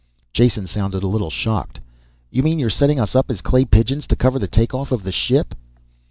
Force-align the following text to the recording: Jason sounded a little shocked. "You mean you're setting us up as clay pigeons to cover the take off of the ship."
Jason 0.33 0.65
sounded 0.65 1.03
a 1.03 1.07
little 1.07 1.29
shocked. 1.29 1.79
"You 2.31 2.41
mean 2.41 2.57
you're 2.57 2.71
setting 2.71 2.99
us 2.99 3.15
up 3.15 3.29
as 3.29 3.43
clay 3.43 3.65
pigeons 3.65 4.07
to 4.07 4.15
cover 4.15 4.39
the 4.39 4.47
take 4.47 4.73
off 4.73 4.91
of 4.91 5.03
the 5.03 5.11
ship." 5.11 5.53